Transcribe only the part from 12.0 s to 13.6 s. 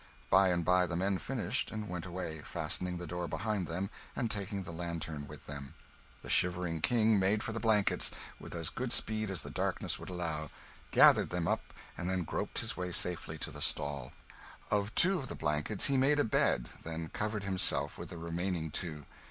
then groped his way safely to